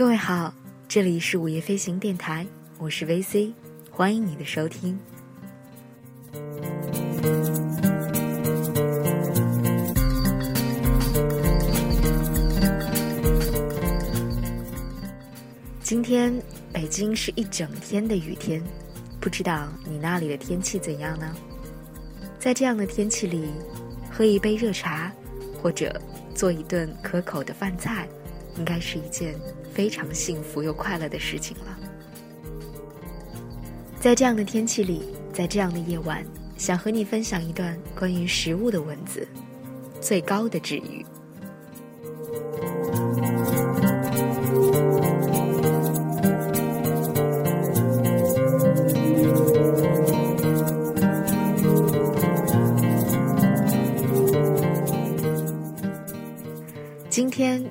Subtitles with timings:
[0.00, 0.50] 各位好，
[0.88, 2.46] 这里是午夜飞行电台，
[2.78, 3.52] 我是 VC，
[3.90, 4.98] 欢迎你的收听。
[15.82, 16.32] 今天
[16.72, 18.62] 北京是一整天的雨天，
[19.20, 21.36] 不知道你那里的天气怎样呢？
[22.38, 23.50] 在这样的天气里，
[24.10, 25.12] 喝一杯热茶，
[25.60, 26.00] 或者
[26.34, 28.08] 做一顿可口的饭菜，
[28.56, 29.34] 应该是一件
[29.72, 31.78] 非常幸福又快乐的事情了。
[34.00, 36.24] 在这样的天气里，在这样的夜晚，
[36.56, 39.28] 想和你分享一段关于食物的文字，
[40.00, 41.04] 最高的治愈。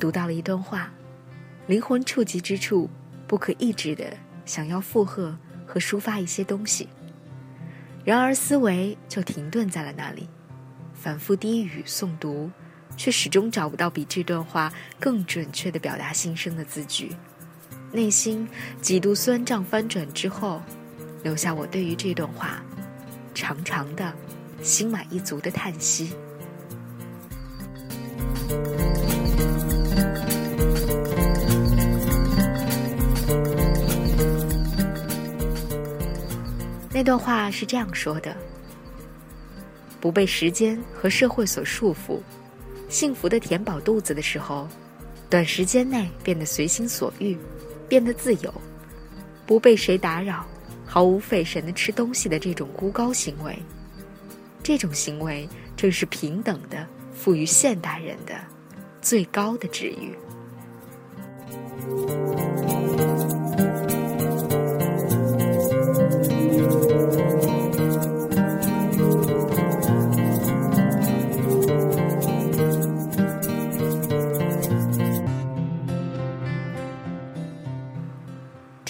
[0.00, 0.90] 读到了一段话，
[1.66, 2.88] 灵魂触及之处，
[3.28, 4.12] 不可抑制的
[4.44, 6.88] 想要附和和抒发一些东西，
[8.02, 10.26] 然而思维就停顿在了那里，
[10.94, 12.50] 反复低语诵读，
[12.96, 17.14] 却始终找不到比这段话更准确的表达心声的字句，
[17.92, 18.48] 内心
[18.80, 20.62] 几度酸胀翻转之后，
[21.22, 22.62] 留下我对于这段话
[23.34, 24.12] 长长的、
[24.62, 26.12] 心满意足的叹息。
[37.00, 38.36] 那段话是这样说的
[40.02, 42.20] ：“不被时间和社会所束缚，
[42.90, 44.68] 幸福的填饱肚子的时候，
[45.30, 47.38] 短时间内变得随心所欲，
[47.88, 48.52] 变得自由，
[49.46, 50.44] 不被谁打扰，
[50.84, 53.58] 毫无费神的吃东西的这种孤高行为，
[54.62, 58.34] 这种行为正是平等的赋予现代人的
[59.00, 60.14] 最高的治愈。”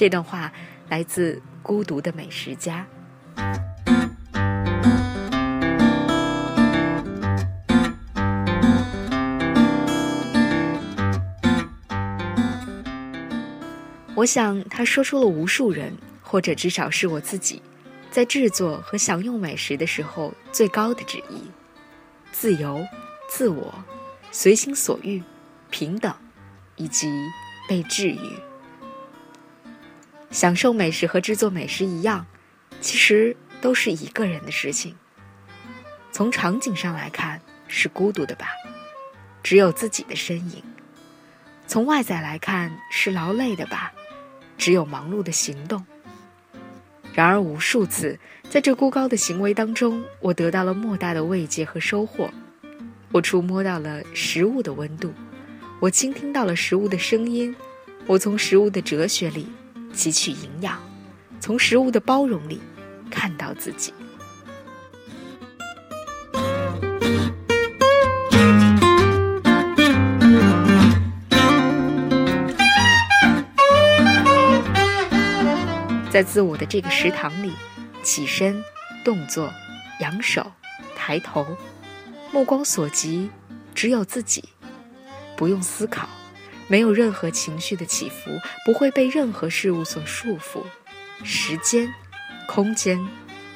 [0.00, 0.50] 这段话
[0.88, 2.86] 来自《孤独的美食家》。
[14.14, 17.60] 我想，他说出了无数人，或者至少是我自己，
[18.10, 21.50] 在制作和享用美食的时候最高的旨意：
[22.32, 22.82] 自由、
[23.28, 23.74] 自我、
[24.30, 25.22] 随心所欲、
[25.68, 26.10] 平等，
[26.76, 27.06] 以及
[27.68, 28.49] 被治愈。
[30.30, 32.26] 享受美食和制作美食一样，
[32.80, 34.94] 其实都是一个人的事情。
[36.12, 38.48] 从场景上来看，是孤独的吧，
[39.42, 40.62] 只有自己的身影；
[41.66, 43.92] 从外在来看，是劳累的吧，
[44.56, 45.84] 只有忙碌的行动。
[47.12, 48.18] 然而无数次，
[48.48, 52.32] 在这孤高的行为当中，我得到了莫大的慰藉和收获。
[53.10, 55.12] 我触摸到了食物的温度，
[55.80, 57.54] 我倾听到了食物的声音，
[58.06, 59.48] 我从食物的哲学里。
[59.94, 60.78] 汲取营养，
[61.40, 62.60] 从食物的包容里
[63.10, 63.92] 看到自己。
[76.10, 77.52] 在自我的这个食堂里，
[78.02, 78.64] 起身、
[79.04, 79.52] 动作、
[80.00, 80.50] 扬手、
[80.96, 81.56] 抬头，
[82.32, 83.30] 目光所及，
[83.76, 84.48] 只有自己，
[85.36, 86.08] 不用思考。
[86.70, 88.30] 没有任何情绪的起伏，
[88.64, 90.62] 不会被任何事物所束缚，
[91.24, 91.92] 时间、
[92.46, 93.04] 空间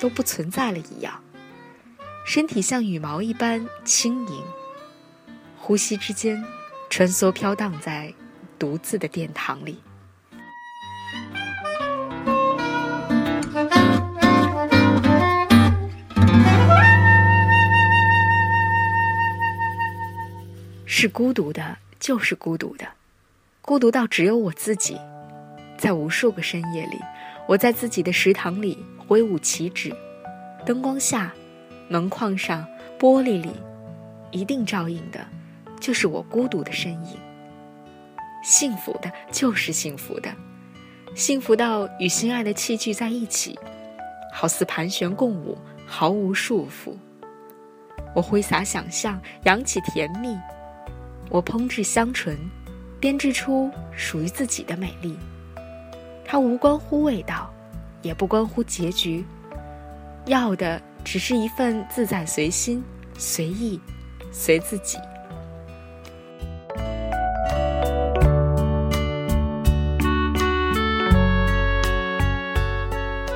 [0.00, 1.22] 都不存在了一样。
[2.26, 4.42] 身体像羽毛一般轻盈，
[5.56, 6.44] 呼吸之间
[6.90, 8.12] 穿梭飘荡在
[8.58, 9.80] 独自的殿堂里。
[20.84, 21.85] 是孤独的。
[22.06, 22.86] 就是孤独的，
[23.60, 24.96] 孤独到只有我自己。
[25.76, 27.00] 在无数个深夜里，
[27.48, 29.92] 我在自己的食堂里挥舞旗帜，
[30.64, 31.34] 灯光下，
[31.88, 32.64] 门框上，
[32.96, 33.50] 玻璃里，
[34.30, 35.18] 一定照映的，
[35.80, 37.18] 就是我孤独的身影。
[38.40, 40.32] 幸福的，就是幸福的，
[41.16, 43.58] 幸福到与心爱的器具在一起，
[44.32, 46.94] 好似盘旋共舞，毫无束缚。
[48.14, 50.38] 我挥洒想象，扬起甜蜜。
[51.28, 52.38] 我烹制香醇
[53.00, 55.16] 编织出属于自己的美丽。
[56.24, 57.52] 它无关乎味道
[58.02, 59.24] 也不关乎结局
[60.26, 62.82] 要的只是一份自在随心
[63.16, 63.80] 随意
[64.32, 64.98] 随自己。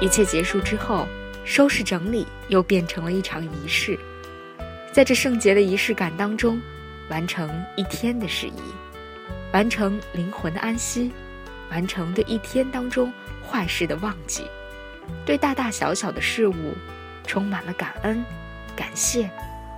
[0.00, 1.06] 一切结束之后
[1.44, 3.98] 收拾整理又变成了一场仪式。
[4.92, 6.60] 在这圣洁的仪式感当中
[7.10, 8.60] 完成一天的事宜，
[9.52, 11.10] 完成灵魂的安息，
[11.70, 13.12] 完成对一天当中
[13.46, 14.44] 坏事的忘记，
[15.24, 16.74] 对大大小小的事物
[17.26, 18.24] 充满了感恩、
[18.76, 19.24] 感谢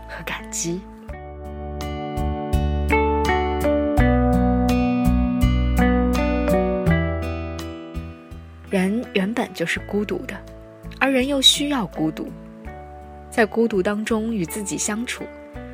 [0.09, 0.81] 和感激。
[8.69, 10.37] 人原本就是孤独的，
[11.00, 12.31] 而人又需要孤独，
[13.29, 15.25] 在孤独当中与自己相处，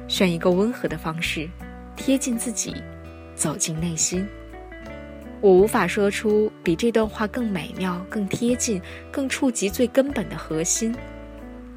[0.08, 1.48] 选一个温和的方式，
[1.96, 2.74] 贴近自己，
[3.34, 4.26] 走进内心。
[5.40, 8.80] 我无法说出比这段话更美妙、更贴近、
[9.10, 10.94] 更触及最根本的核心，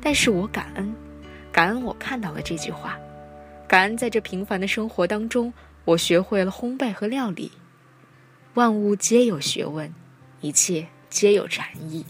[0.02, 0.94] 但是我感恩，
[1.52, 2.98] 感恩我看到了这句话，
[3.68, 5.54] 感恩在这平凡的生活当中，
[5.86, 7.52] 我学会了烘焙和料理。
[8.54, 9.94] 万物皆有学问，
[10.42, 10.88] 一切。
[11.10, 12.06] 皆有禅意。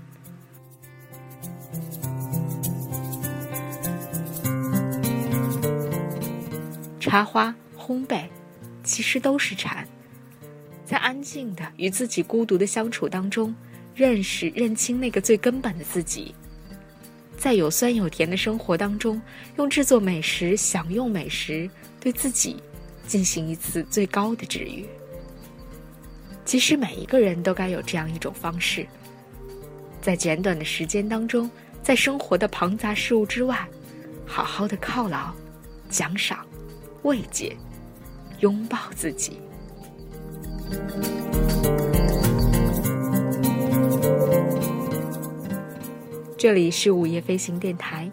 [7.09, 8.25] 插花、烘焙，
[8.83, 9.83] 其实都是禅。
[10.85, 13.55] 在安静的与自己孤独的相处当中，
[13.95, 16.35] 认识、认清那个最根本的自己。
[17.35, 19.19] 在有酸有甜的生活当中，
[19.57, 21.67] 用制作美食、享用美食，
[21.99, 22.57] 对自己
[23.07, 24.85] 进行一次最高的治愈。
[26.45, 28.85] 其实每一个人都该有这样一种方式，
[29.99, 31.49] 在简短的时间当中，
[31.81, 33.67] 在生活的庞杂事物之外，
[34.27, 35.33] 好好的犒劳、
[35.89, 36.45] 奖赏、
[37.03, 37.55] 慰藉、
[38.39, 39.39] 拥抱自己。
[46.37, 48.09] 这里是午夜飞行电台，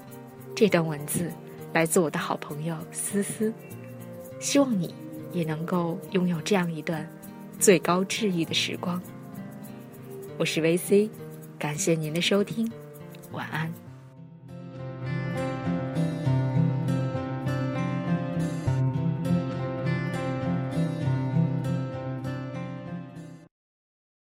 [0.54, 1.30] 这段文字
[1.72, 3.52] 来自我的好朋友思思，
[4.40, 4.94] 希望你
[5.32, 7.08] 也能够拥有这样一段。
[7.58, 9.00] 最高治愈的时光，
[10.36, 11.08] 我是 VC，
[11.58, 12.70] 感谢您的收听，
[13.32, 13.85] 晚安。